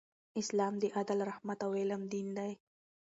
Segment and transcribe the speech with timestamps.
[0.41, 2.51] اسلام د عدل، رحمت او علم دین دی.